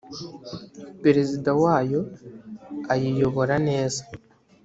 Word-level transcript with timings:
perezida 1.03 1.49
wayo 1.63 2.01
ayiyobora 2.93 3.55
neza. 3.67 4.01